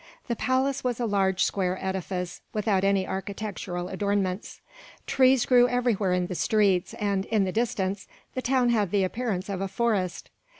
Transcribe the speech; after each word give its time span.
The 0.27 0.35
palace 0.35 0.83
was 0.83 0.99
a 0.99 1.05
large 1.05 1.43
square 1.43 1.77
edifice, 1.79 2.41
without 2.53 2.83
any 2.83 3.05
architectural 3.07 3.87
adornments. 3.87 4.59
Trees 5.05 5.45
grew 5.45 5.67
everywhere 5.67 6.11
in 6.13 6.25
the 6.25 6.33
streets 6.33 6.95
and, 6.95 7.25
in 7.25 7.43
the 7.43 7.51
distance, 7.51 8.07
the 8.33 8.41
town 8.41 8.69
had 8.69 8.89
the 8.89 9.03
appearance 9.03 9.47
of 9.47 9.61
a 9.61 9.67
forest. 9.67 10.31